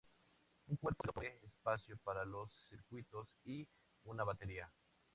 [0.65, 3.67] Un cuerpo sólido provee espacio para los circuitos y
[4.05, 4.67] una batería.